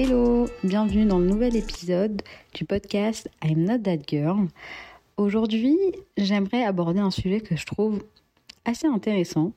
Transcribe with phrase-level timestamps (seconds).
[0.00, 2.22] Hello, bienvenue dans le nouvel épisode
[2.54, 4.46] du podcast I'm Not That Girl.
[5.16, 5.76] Aujourd'hui,
[6.16, 8.04] j'aimerais aborder un sujet que je trouve
[8.64, 9.50] assez intéressant,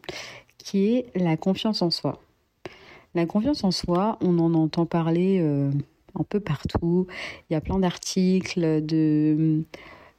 [0.57, 2.20] qui est la confiance en soi.
[3.13, 5.70] La confiance en soi, on en entend parler euh,
[6.20, 7.05] un peu partout.
[7.48, 9.63] Il y a plein d'articles, de,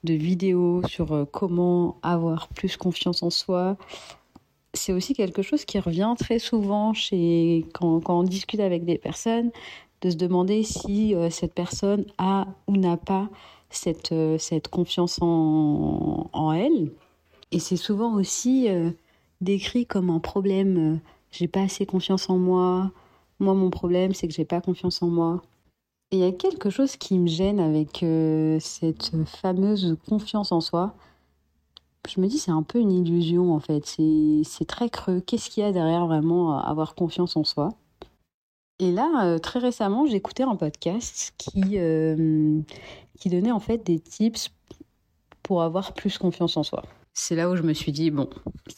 [0.04, 3.76] vidéos sur euh, comment avoir plus confiance en soi.
[4.72, 9.50] C'est aussi quelque chose qui revient très souvent chez, quand on discute avec des personnes,
[10.02, 13.29] de se demander si euh, cette personne a ou n'a pas
[13.70, 16.90] cette, euh, cette confiance en, en, elle.
[17.52, 18.90] Et c'est souvent aussi euh,
[19.40, 21.00] décrit comme un problème.
[21.30, 22.90] j'ai pas assez confiance en moi.
[23.38, 25.43] Moi, mon problème, c'est que j'ai pas confiance en moi.
[26.10, 28.04] Et il y a quelque chose qui me gêne avec
[28.60, 30.94] cette fameuse confiance en soi.
[32.08, 33.86] Je me dis, c'est un peu une illusion en fait.
[33.86, 35.20] C'est très creux.
[35.20, 37.70] Qu'est-ce qu'il y a derrière vraiment avoir confiance en soi?
[38.83, 42.60] Et là, euh, très récemment, écouté un podcast qui, euh,
[43.19, 44.50] qui donnait en fait des tips
[45.44, 46.83] pour avoir plus confiance en soi.
[47.14, 48.28] C'est là où je me suis dit, bon,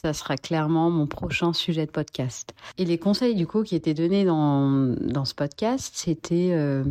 [0.02, 2.52] ça sera clairement mon prochain sujet de podcast.
[2.76, 6.84] Et les conseils du coup qui étaient donnés dans, dans ce podcast, c'était euh,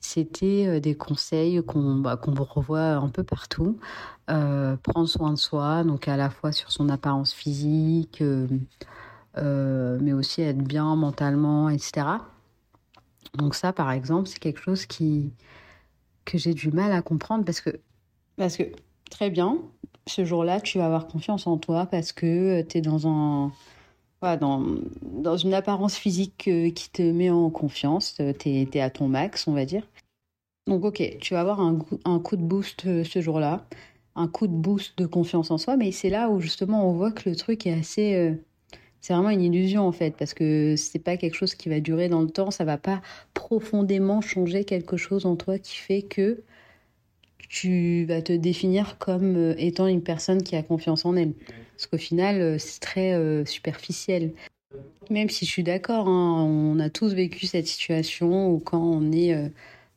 [0.00, 3.78] c'était des conseils qu'on bah, qu'on revoit un peu partout.
[4.26, 8.20] prendre soin de soi, donc à la fois sur son apparence physique,
[9.36, 12.02] mais aussi être bien mentalement, etc.
[13.34, 15.32] Donc ça, par exemple, c'est quelque chose qui
[16.24, 17.70] que j'ai du mal à comprendre parce que
[18.36, 18.64] parce que
[19.10, 19.58] très bien,
[20.06, 23.52] ce jour-là, tu vas avoir confiance en toi parce que euh, tu es dans un
[24.20, 24.64] voilà, dans,
[25.02, 29.48] dans une apparence physique euh, qui te met en confiance, tu es, à ton max,
[29.48, 29.82] on va dire.
[30.68, 33.66] Donc ok, tu vas avoir un, un coup de boost euh, ce jour-là,
[34.14, 37.10] un coup de boost de confiance en soi, mais c'est là où justement on voit
[37.10, 38.38] que le truc est assez
[39.02, 42.08] c'est vraiment une illusion en fait, parce que c'est pas quelque chose qui va durer
[42.08, 43.02] dans le temps, ça va pas
[43.34, 46.42] profondément changer quelque chose en toi qui fait que
[47.48, 51.34] tu vas te définir comme euh, étant une personne qui a confiance en elle.
[51.76, 54.32] Parce qu'au final, euh, c'est très euh, superficiel.
[55.10, 59.12] Même si je suis d'accord, hein, on a tous vécu cette situation où quand on
[59.12, 59.36] est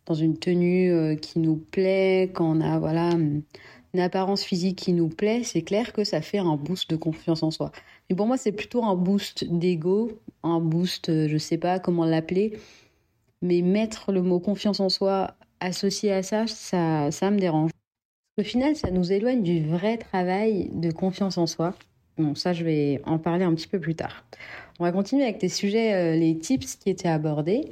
[0.06, 5.07] dans une tenue qui nous plaît, quand on a voilà une apparence physique qui nous
[5.07, 7.72] plaît, c'est clair que ça fait un boost de confiance en soi.
[8.10, 10.12] Mais pour moi, c'est plutôt un boost d'ego,
[10.44, 12.58] un boost, euh, je sais pas comment l'appeler,
[13.42, 17.72] mais mettre le mot confiance en soi associé à ça, ça, ça me dérange.
[18.38, 21.74] Au final, ça nous éloigne du vrai travail de confiance en soi.
[22.18, 24.26] Bon, ça, je vais en parler un petit peu plus tard.
[24.80, 27.70] On va continuer avec les sujets, euh, les tips qui étaient abordés.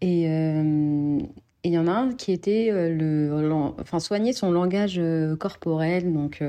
[0.00, 1.18] Et euh,
[1.62, 3.30] il y en a un qui était le,
[3.78, 5.00] enfin, soigner son langage
[5.38, 6.42] corporel, donc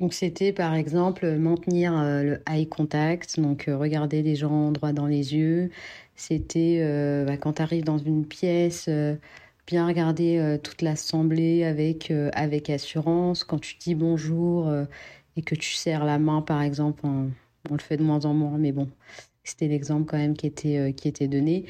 [0.00, 4.92] donc c'était par exemple maintenir euh, le eye contact, donc euh, regarder les gens droit
[4.92, 5.70] dans les yeux.
[6.16, 8.88] C'était euh, bah, quand tu arrives dans une pièce,
[9.66, 13.44] bien regarder toute l'assemblée avec, avec assurance.
[13.44, 14.72] Quand tu dis bonjour
[15.36, 17.30] et que tu serres la main par exemple, on,
[17.70, 18.88] le fait de moins en moins, mais bon,
[19.44, 21.66] c'était l'exemple quand même qui était, qui était donné.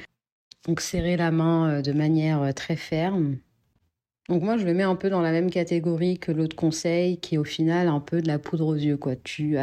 [0.66, 3.36] Donc serrer la main de manière très ferme.
[4.32, 7.34] Donc moi, je le mets un peu dans la même catégorie que l'autre conseil, qui
[7.34, 8.96] est au final un peu de la poudre aux yeux.
[8.96, 9.14] Quoi.
[9.14, 9.58] Tu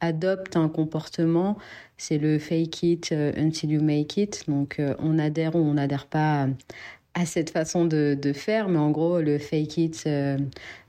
[0.00, 1.56] adoptes un comportement,
[1.96, 4.42] c'est le fake it euh, until you make it.
[4.48, 6.48] Donc euh, on adhère ou on n'adhère pas
[7.14, 10.36] à cette façon de, faire, mais en gros, le fake it euh,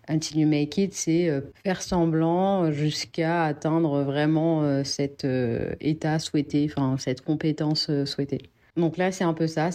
[0.07, 1.29] until you make it, c'est
[1.63, 5.27] faire semblant jusqu'à atteindre vraiment cet
[5.81, 8.41] état souhaité, enfin cette compétence souhaitée.
[8.75, 9.69] Donc là, c'est un peu ça,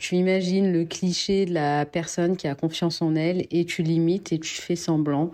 [0.00, 4.32] tu imagines le cliché de la personne qui a confiance en elle et tu limites
[4.32, 5.30] et tu fais semblant.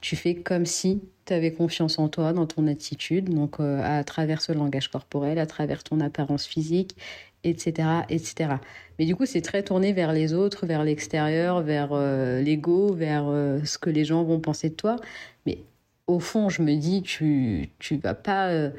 [0.00, 4.02] Tu fais comme si tu avais confiance en toi, dans ton attitude, donc euh, à
[4.04, 6.96] travers ce langage corporel, à travers ton apparence physique,
[7.44, 8.54] etc., etc.
[8.98, 13.26] Mais du coup, c'est très tourné vers les autres, vers l'extérieur, vers euh, l'ego, vers
[13.28, 14.96] euh, ce que les gens vont penser de toi.
[15.44, 15.58] Mais
[16.06, 18.70] au fond, je me dis, tu tu vas pas.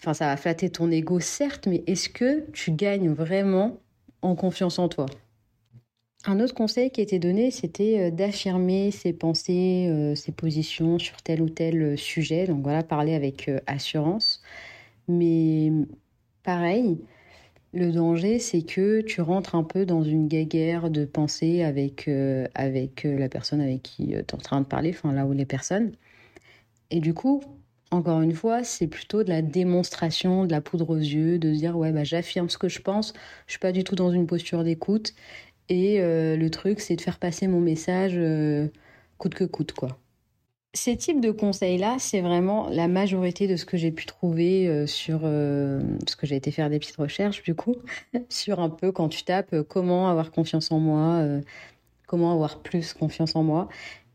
[0.00, 3.78] Enfin, ça va flatter ton ego, certes, mais est-ce que tu gagnes vraiment
[4.22, 5.06] en confiance en toi.
[6.24, 11.22] Un autre conseil qui été donné, c'était euh, d'affirmer ses pensées, euh, ses positions sur
[11.22, 12.46] tel ou tel euh, sujet.
[12.46, 14.42] Donc voilà, parler avec assurance.
[15.06, 15.72] Mais
[16.42, 16.98] pareil,
[17.72, 22.10] le danger, c'est que tu rentres un peu dans une guéguerre de pensée avec,
[22.54, 25.46] avec la personne avec qui tu es en train de parler, enfin là où les
[25.46, 25.92] personnes.
[26.90, 27.42] Et du coup,
[27.90, 31.76] encore une fois, c'est plutôt de la démonstration, de la poudre aux yeux, de dire
[31.76, 33.14] ouais bah j'affirme ce que je pense,
[33.46, 35.14] je suis pas du tout dans une posture d'écoute.
[35.68, 38.68] Et euh, le truc c'est de faire passer mon message euh,
[39.18, 39.98] coûte que coûte quoi.
[40.74, 44.86] Ces types de conseils-là, c'est vraiment la majorité de ce que j'ai pu trouver euh,
[44.86, 47.76] sur euh, ce que j'ai été faire des petites recherches du coup
[48.28, 51.24] sur un peu quand tu tapes comment avoir confiance en moi,
[52.06, 53.68] comment avoir plus confiance en moi.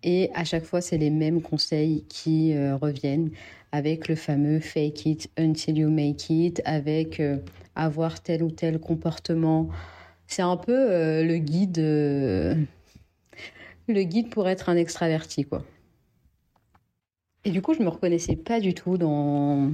[0.04, 3.32] Et à chaque fois c'est les mêmes conseils qui reviennent
[3.74, 7.22] avec le fameux fake it until you make it avec
[7.76, 9.68] avoir tel ou tel comportement.
[10.28, 11.80] C'est un peu le guide
[13.90, 15.66] le guide pour être un extraverti quoi.
[17.46, 19.72] Et du coup, je me reconnaissais pas du tout dans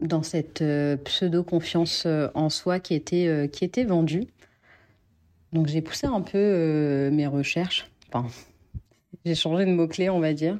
[0.00, 4.24] dans cette euh, pseudo confiance euh, en soi qui était euh, qui était vendue.
[5.52, 7.90] Donc j'ai poussé un peu mes recherches.
[9.24, 10.58] J'ai changé de mots clés, on va dire.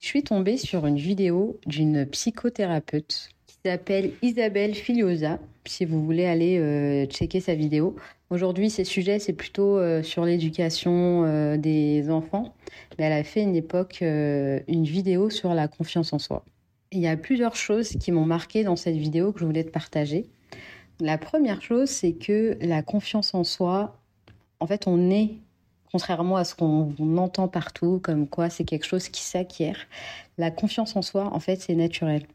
[0.00, 5.38] Je suis tombée sur une vidéo d'une psychothérapeute qui s'appelle Isabelle Filiosa.
[5.66, 7.96] Si vous voulez aller checker sa vidéo,
[8.34, 12.52] Aujourd'hui, ces sujets, c'est plutôt euh, sur l'éducation euh, des enfants.
[12.98, 16.44] Mais elle a fait une époque euh, une vidéo sur la confiance en soi.
[16.90, 19.70] Il y a plusieurs choses qui m'ont marqué dans cette vidéo que je voulais te
[19.70, 20.26] partager.
[20.98, 24.00] La première chose, c'est que la confiance en soi,
[24.58, 25.34] en fait, on est,
[25.94, 29.76] contrairement à ce qu'on entend partout, comme quoi c'est quelque chose qui s'acquiert,
[30.38, 32.26] la confiance en soi, en fait, c'est naturel.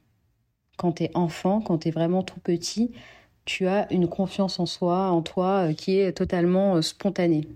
[0.78, 2.94] Quand tu es enfant, quand tu es vraiment tout petit,
[3.44, 7.50] tu as une confiance en soi, en toi, euh, qui est totalement euh, spontanée.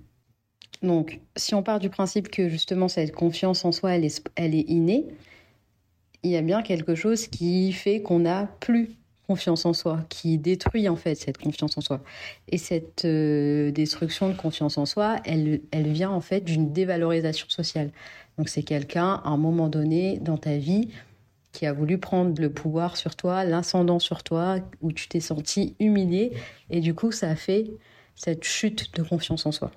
[0.81, 4.55] Donc, si on part du principe que justement cette confiance en soi, elle est, elle
[4.55, 5.07] est innée,
[6.21, 8.97] il y a bien quelque chose qui fait qu'on n'a plus
[9.27, 12.01] confiance en soi, qui détruit en fait cette confiance en soi.
[12.49, 17.47] Et cette euh, destruction de confiance en soi, elle, elle vient en fait d'une dévalorisation
[17.49, 17.91] sociale.
[18.37, 20.89] Donc c'est quelqu'un, à un moment donné dans ta vie,
[21.53, 25.75] qui a voulu prendre le pouvoir sur toi, l'incendant sur toi, où tu t'es senti
[25.79, 26.33] humilié.
[26.69, 27.71] Et du coup, ça a fait
[28.15, 29.71] cette chute de confiance en soi.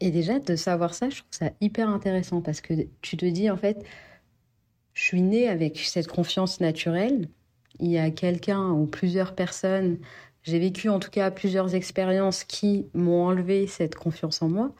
[0.00, 3.48] Et déjà, de savoir ça, je trouve ça hyper intéressant parce que tu te dis,
[3.48, 3.84] en fait,
[4.94, 7.28] je suis née avec cette confiance naturelle.
[7.80, 9.98] Il y a quelqu'un ou plusieurs personnes,
[10.42, 14.72] j'ai vécu en tout cas plusieurs expériences qui m'ont enlevé cette confiance en moi.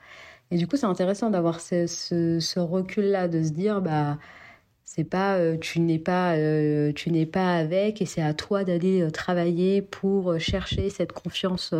[0.50, 4.18] Et du coup, c'est intéressant d'avoir ce, recul-là, de se dire, bah,
[4.94, 8.62] c'est pas euh, tu n'es pas euh, tu n'es pas avec et c'est à toi
[8.62, 11.74] d'aller euh, travailler pour chercher cette confiance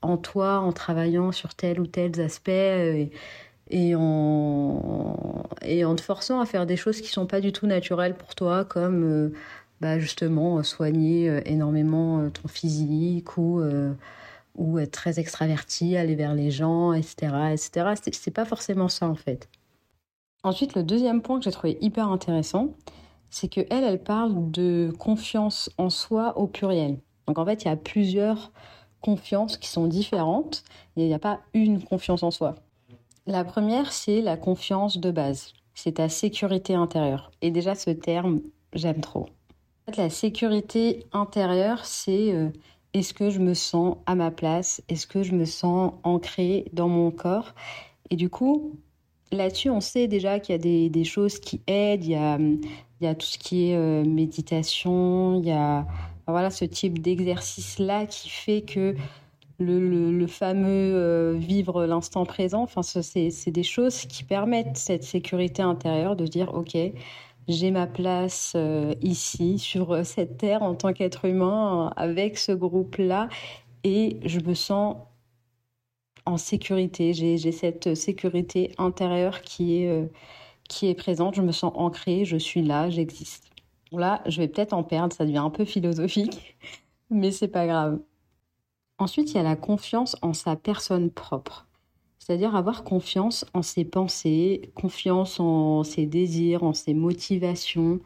[0.00, 3.10] en toi en travaillant sur tel ou tel aspect
[3.68, 7.66] et, en et en te forçant à faire des choses qui sont pas du tout
[7.66, 9.32] naturelles pour toi comme
[9.80, 13.62] bah justement soigner énormément ton physique ou
[14.56, 17.94] ou être très extraverti, aller vers les gens, etc., etc.
[18.12, 19.48] C'est pas forcément ça en fait.
[20.42, 22.74] Ensuite, le deuxième point que j'ai trouvé hyper intéressant,
[23.30, 26.98] c'est que elle, elle parle de confiance en soi au pluriel.
[27.26, 28.50] Donc en fait, il y a plusieurs
[29.00, 30.64] confiances qui sont différentes
[30.96, 32.56] il n'y a pas une confiance en soi.
[33.26, 35.52] La première, c'est la confiance de base.
[35.74, 37.30] C'est ta sécurité intérieure.
[37.42, 38.40] Et déjà, ce terme,
[38.74, 39.28] j'aime trop.
[39.96, 42.48] La sécurité intérieure, c'est euh,
[42.94, 44.82] est-ce que je me sens à ma place?
[44.88, 47.54] Est-ce que je me sens ancrée dans mon corps?
[48.10, 48.78] Et du coup,
[49.32, 52.04] Là-dessus, on sait déjà qu'il y a des, choses qui aident.
[52.04, 52.60] Il y a, il
[53.00, 55.40] y a tout ce qui est euh, méditation.
[55.40, 55.86] Il y a
[56.26, 58.94] voilà ce type d'exercice-là qui fait que
[59.58, 65.62] le, le, fameux euh, vivre l'instant présent, enfin, c'est des choses qui permettent cette sécurité
[65.62, 66.76] intérieure de dire, OK,
[67.50, 73.28] j'ai ma place euh, ici, sur cette terre, en tant qu'être humain, avec ce groupe-là,
[73.84, 74.96] et je me sens
[76.26, 77.12] en sécurité.
[77.12, 80.06] J'ai cette sécurité intérieure qui est, euh,
[80.68, 81.34] qui est présente.
[81.34, 83.50] Je me sens ancrée, je suis là, j'existe.
[83.92, 86.56] Là, je vais peut-être en perdre, ça devient un peu philosophique,
[87.10, 88.00] mais c'est pas grave.
[88.98, 91.66] Ensuite, il y a la confiance en sa personne propre.
[92.30, 97.98] C'est-à-dire avoir confiance en ses pensées, confiance en ses désirs, en ses motivations,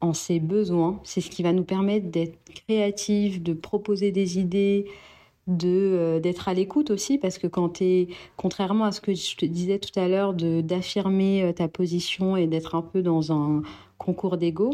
[0.00, 1.00] en ses besoins.
[1.02, 2.38] C'est ce qui va nous permettre d'être
[2.68, 4.86] créatifs, de proposer des idées,
[5.48, 9.12] de euh, d'être à l'écoute aussi parce que quand tu es contrairement à ce que
[9.12, 13.32] je te disais tout à l'heure d'affirmer euh, ta position et d'être un peu dans
[13.32, 13.62] un
[13.98, 14.70] concours d'ego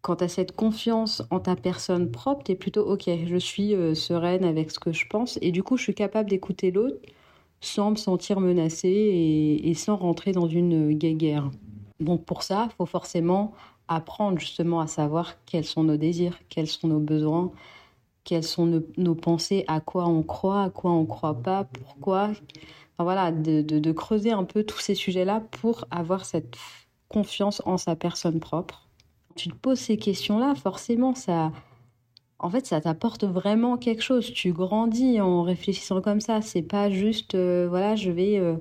[0.00, 3.74] quand tu as cette confiance en ta personne propre, tu es plutôt OK, je suis
[3.74, 6.96] euh, sereine avec ce que je pense et du coup, je suis capable d'écouter l'autre
[7.62, 11.50] sans me sentir menacée et, sans rentrer dans une guéguerre.
[12.00, 13.52] Donc pour ça, il faut forcément
[13.88, 17.52] apprendre justement à savoir quels sont nos désirs, quels sont nos besoins,
[18.24, 22.32] quelles sont nos, pensées, à quoi on croit, à quoi on croit pas, pourquoi.
[22.98, 26.56] Voilà, de, de, creuser un peu tous ces sujets-là pour avoir cette
[27.08, 28.88] confiance en sa personne propre.
[29.34, 31.52] Tu te poses ces questions-là, forcément, ça,
[32.42, 34.32] en fait, ça t'apporte vraiment quelque chose.
[34.32, 36.42] Tu grandis en réfléchissant comme ça.
[36.42, 38.56] C'est pas juste, euh, voilà, je vais, euh,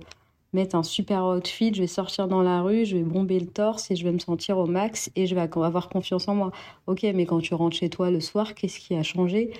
[0.53, 3.89] mettre un super outfit, je vais sortir dans la rue, je vais bomber le torse
[3.91, 6.51] et je vais me sentir au max et je vais avoir confiance en moi.
[6.88, 9.53] Ok, mais quand tu rentres chez toi le soir, qu'est-ce qui a changé?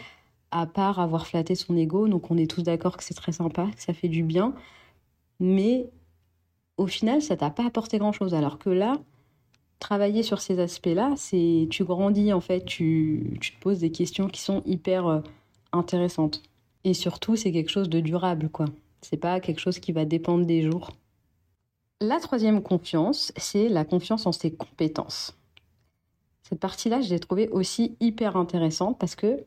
[0.52, 3.68] À part avoir flatté son ego Donc on est tous d'accord que c'est très sympa,
[3.76, 4.54] que ça fait du bien,
[5.40, 5.90] mais
[6.78, 8.34] au final, ça t'a pas apporté grand-chose.
[8.34, 8.98] Alors que là,
[9.82, 14.40] travailler sur ces aspects-là, c'est tu grandis en fait, tu, te poses des questions qui
[14.40, 15.20] sont hyper euh,
[15.74, 16.42] intéressantes.
[16.86, 18.66] Et surtout, c'est quelque chose de durable, quoi.
[19.02, 20.92] C'est pas quelque chose qui va dépendre des jours.
[22.00, 25.36] La troisième confiance, c'est la confiance en ses compétences.
[26.44, 29.46] Cette partie-là, je l'ai trouvée aussi hyper intéressante parce que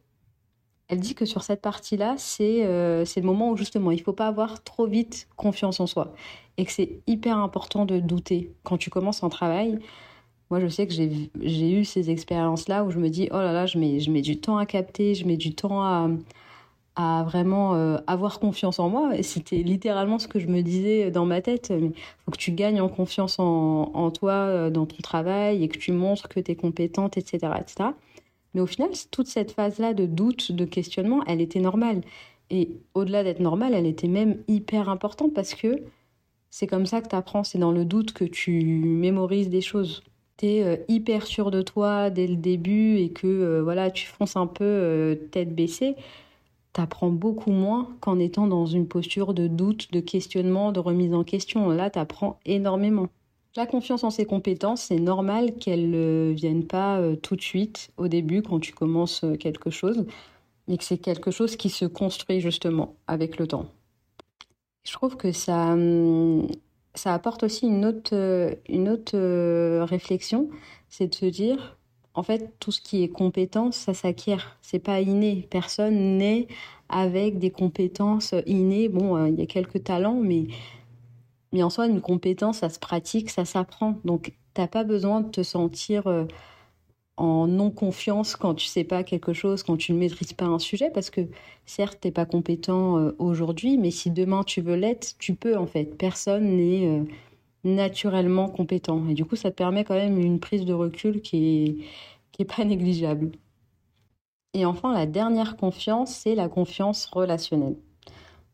[0.88, 4.12] elle dit que sur cette partie-là, c'est euh, le moment où justement il ne faut
[4.12, 6.12] pas avoir trop vite confiance en soi
[6.59, 9.79] et que c'est hyper important de douter quand tu commences un travail.
[10.55, 13.67] Moi, je sais que j'ai eu ces expériences-là où je me dis, oh là là,
[13.67, 16.09] je mets, je mets du temps à capter, je mets du temps à,
[16.95, 19.21] à vraiment euh, avoir confiance en moi.
[19.23, 21.73] C'était littéralement ce que je me disais dans ma tête.
[21.77, 21.91] Il
[22.25, 25.77] faut que tu gagnes en confiance en, en toi, euh, dans ton travail, et que
[25.77, 27.91] tu montres que tu es compétente, etc., etc.
[28.55, 32.01] Mais au final, toute cette phase-là de doute, de questionnement, elle était normale.
[32.51, 35.83] Et au-delà d'être normale, elle était même hyper importante parce que
[36.51, 40.05] c'est comme ça que tu apprends, c'est dans le doute que tu mémorises des choses.
[40.37, 44.37] Tu es euh, hyper sûr de toi dès le début et que voilà, tu fonces
[44.37, 45.97] un peu tête baissée
[46.75, 51.25] t'apprends beaucoup moins qu'en étant dans une posture de doute, de questionnement, de remise en
[51.25, 51.71] question.
[51.71, 53.09] Là, t'apprends énormément.
[53.57, 57.93] La confiance en ses compétences, c'est normal qu'elle ne vienne pas euh, tout de suite
[57.97, 60.05] au début quand tu commences euh, quelque chose,
[60.67, 63.67] mais que c'est quelque chose qui se construit justement avec le temps.
[64.83, 66.49] Je trouve que ça, hum,
[66.95, 69.17] ça apporte aussi une autre, euh, une autre
[69.85, 70.49] réflexion,
[70.89, 71.77] c'est de se dire,
[72.15, 74.57] en fait, tout ce qui est compétence, ça s'acquiert.
[74.63, 75.49] C'est pas inné.
[75.51, 76.47] Personne naît
[76.89, 78.89] avec des compétences innées.
[78.89, 80.47] Bon, euh, il y a quelques talents, mais,
[81.53, 83.99] mais en soi, une compétence, ça se pratique, ça s'apprend.
[84.05, 86.25] Donc, t'as pas besoin de te sentir euh,
[87.16, 90.90] en non-confiance quand tu sais pas quelque chose, quand tu ne maîtrises pas un sujet,
[90.90, 91.23] parce que
[91.66, 95.66] certes, t'es pas compétent euh, aujourd'hui, mais si demain tu veux l'être, tu peux en
[95.66, 95.97] fait.
[95.97, 97.04] Personne n'est
[97.64, 99.09] naturellement compétent.
[99.09, 101.76] Et du coup, ça te permet quand même une prise de recul qui est,
[102.33, 103.33] qui est pas négligeable.
[104.52, 107.76] Et enfin, la dernière confiance, c'est la confiance relationnelle.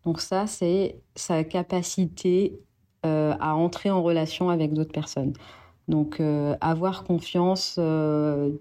[0.04, 2.58] Donc ça, c'est sa capacité
[3.04, 5.34] euh, à entrer en relation avec d'autres personnes.
[5.90, 8.52] Donc euh, avoir confiance euh,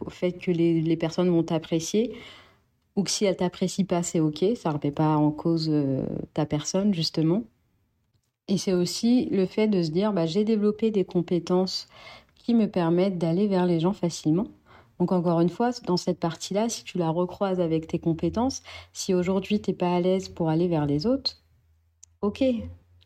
[0.00, 2.16] au fait que les, personnes vont t'apprécier
[2.96, 5.70] ou que si elles t'apprécient pas, c'est ok, ça ne remet pas en cause
[6.34, 7.44] ta personne justement.
[8.48, 11.88] Et c'est aussi le fait de se dire, bah, j'ai développé des compétences
[12.36, 14.46] qui me permettent d'aller vers les gens facilement.
[14.98, 18.62] Donc encore une fois, dans cette partie-là, si tu la recroises avec tes compétences,
[18.92, 21.36] si aujourd'hui tu n'es pas à l'aise pour aller vers les autres,
[22.22, 22.42] ok,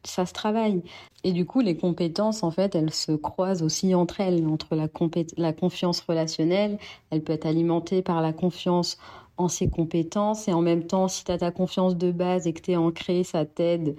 [0.06, 0.82] ça se travaille.
[1.24, 5.52] Et du coup, les compétences, en fait, elles se croisent aussi entre elles, entre la,
[5.52, 6.78] confiance relationnelle,
[7.10, 8.98] elle peut être alimentée par la confiance
[9.36, 12.52] en ses compétences, et en même temps, si tu as ta confiance de base et
[12.52, 13.96] que tu es ancré, ça t'aide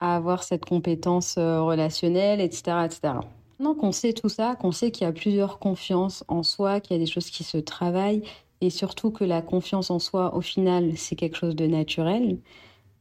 [0.00, 2.78] à avoir cette compétence euh, relationnelle, etc.
[2.84, 3.00] etc.
[3.58, 6.96] Maintenant qu'on sait tout ça, qu'on sait qu'il y a plusieurs confiances en soi, qu'il
[6.96, 8.24] y a des choses qui se travaillent,
[8.60, 12.38] et surtout que la confiance en soi, au final, c'est quelque chose de naturel.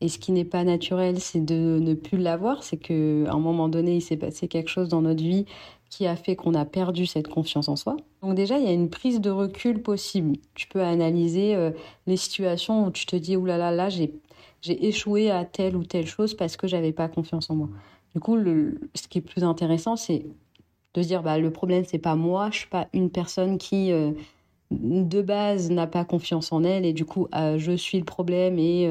[0.01, 2.63] Et ce qui n'est pas naturel, c'est de ne plus l'avoir.
[2.63, 5.46] C'est qu'à un moment donné, il s'est passé quelque chose dans notre vie
[5.89, 7.98] qui a fait qu'on a perdu cette confiance en soi.
[8.22, 10.38] Donc déjà, il y a une prise de recul possible.
[10.55, 11.72] Tu peux analyser euh,
[12.08, 14.08] les situations où tu te dis, oulala, là, là, là
[14.62, 17.70] j'ai échoué à telle ou telle chose parce que j'avais pas confiance en moi.
[18.13, 20.25] Du coup, ce qui est plus intéressant, c'est
[20.93, 23.91] de se dire bah le problème c'est pas moi, je suis pas une personne qui
[23.91, 24.12] euh,
[24.72, 28.60] de base n'a pas confiance en elle et du coup euh, je suis le problème
[28.60, 28.88] et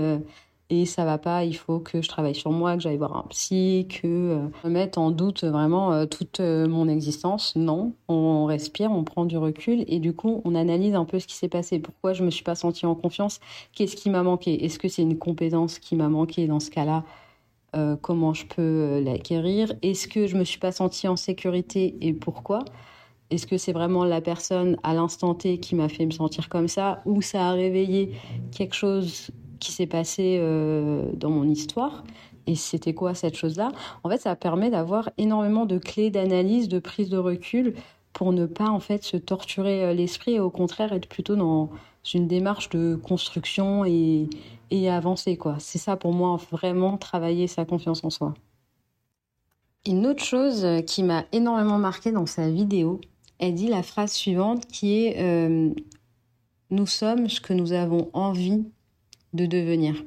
[0.70, 3.24] et ça va pas, il faut que je travaille sur moi, que j'aille voir un
[3.30, 7.56] psy, que euh, je mette en doute vraiment euh, toute euh, mon existence.
[7.56, 11.26] Non, on respire, on prend du recul et du coup, on analyse un peu ce
[11.26, 11.80] qui s'est passé.
[11.80, 13.40] Pourquoi je me suis pas sentie en confiance?
[13.74, 14.64] Qu'est-ce qui m'a manqué?
[14.64, 17.04] Est-ce que c'est une compétence qui m'a manqué dans ce cas-là?
[18.02, 19.72] Comment je peux l'acquérir?
[19.82, 22.64] Est-ce que je me suis pas sentie en sécurité et pourquoi?
[23.30, 26.66] Est-ce que c'est vraiment la personne à l'instant T qui m'a fait me sentir comme
[26.66, 27.00] ça?
[27.06, 28.12] Ou ça a réveillé
[28.50, 32.04] quelque chose qui s'est passé euh, dans mon histoire
[32.46, 33.70] et c'était quoi cette chose-là?
[34.02, 37.74] En fait, ça permet d'avoir énormément de clés d'analyse, de prise de recul
[38.12, 41.70] pour ne pas en fait se torturer euh, l'esprit et au contraire être plutôt dans
[42.12, 44.28] une démarche de construction et,
[44.88, 45.56] avancer quoi.
[45.58, 48.34] C'est ça pour moi vraiment travailler sa confiance en soi.
[49.86, 53.00] Une autre chose qui m'a énormément marqué dans sa vidéo,
[53.40, 55.70] elle dit la phrase suivante qui est euh,
[56.70, 58.64] Nous sommes ce que nous avons envie
[59.32, 60.04] de devenir.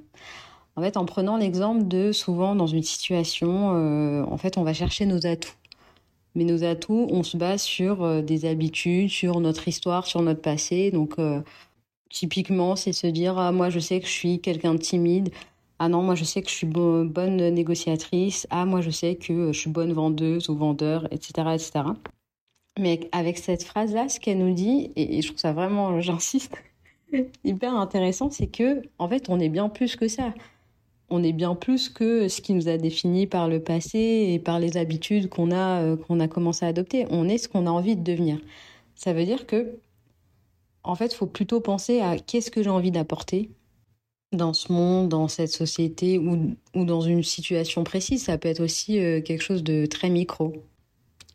[0.75, 5.06] En fait, en prenant l'exemple de souvent dans une situation, en fait, on va chercher
[5.06, 5.53] nos atouts.
[6.36, 10.89] Mais nos atouts, on se base sur des habitudes, sur notre histoire, sur notre passé.
[10.89, 11.15] Donc,
[12.10, 15.30] typiquement, c'est se dire ah moi je sais que je suis quelqu'un de timide.
[15.80, 18.48] Ah non, moi je sais que je suis bonne négociatrice.
[18.50, 21.72] Ah moi je sais que je suis bonne vendeuse ou vendeur, etc., etc.
[22.80, 26.56] Mais avec cette phrase-là, ce qu'elle nous dit, et je trouve ça vraiment, j'insiste,
[27.43, 30.34] hyper intéressant, c'est que en fait, on est bien plus que ça.
[31.10, 34.60] On est bien plus que ce qui nous a défini par le passé et par
[34.60, 37.05] les habitudes qu'on a euh, qu'on a commencé à adopter.
[37.10, 38.39] On est ce qu'on a envie de devenir.
[38.96, 39.77] Ça veut dire que
[40.84, 43.50] en fait, il faut plutôt penser à qu'est-ce que j'ai envie d'apporter
[44.34, 48.24] dans ce monde, dans cette société ou, ou, dans une situation précise.
[48.24, 50.53] Ça peut être aussi euh, quelque chose de très micro.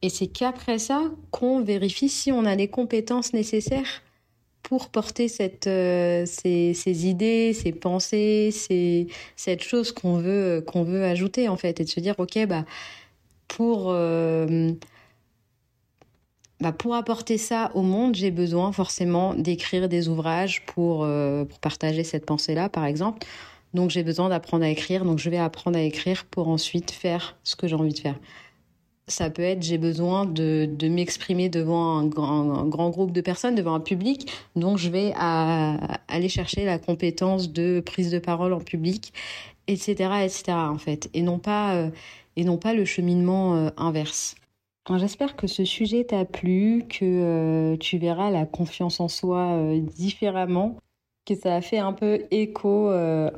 [0.03, 4.03] Et c'est qu'après ça qu'on vérifie si on a les compétences nécessaires
[4.63, 8.51] pour porter cette, euh, ces, idées, ces pensées,
[9.37, 12.65] cette chose qu'on veut, veut ajouter en fait, et de se dire ok bah
[13.47, 14.73] pour euh,
[16.61, 21.61] bah pour apporter ça au monde, j'ai besoin forcément d'écrire des ouvrages pour, euh, pour
[21.61, 23.27] partager cette pensée-là, par exemple.
[23.75, 27.37] Donc j'ai besoin d'apprendre à écrire, donc je vais apprendre à écrire pour ensuite faire
[27.45, 28.17] ce que j'ai envie de faire.
[29.09, 33.55] Ça peut être j'ai besoin de, de m'exprimer devant un grand, grand, groupe de personnes,
[33.55, 38.61] devant un public, donc je vais aller chercher la compétence de prise de parole en
[38.61, 39.13] public,
[39.67, 39.93] etc.,
[40.25, 40.53] etc.
[40.53, 41.91] En fait, et non pas euh,
[42.37, 44.35] et non pas le cheminement euh, inverse.
[44.97, 49.61] J'espère que ce sujet t'a plu, que euh, tu verras la confiance en soi
[49.97, 50.77] différemment,
[51.27, 52.91] que ça a fait un peu écho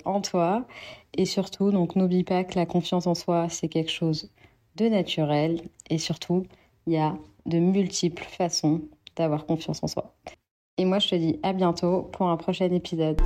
[0.04, 0.64] en toi.
[1.16, 4.30] Et surtout, donc n'oublie pas que la confiance en soi, c'est quelque chose
[4.76, 5.60] de naturel.
[5.88, 6.44] Et surtout,
[6.86, 8.82] il y a de multiples façons
[9.16, 10.14] d'avoir confiance en soi.
[10.78, 13.20] Et moi, je te dis à bientôt pour un prochain épisode.